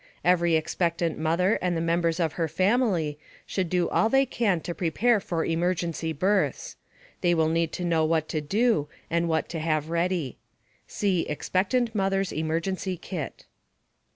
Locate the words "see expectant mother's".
10.87-12.31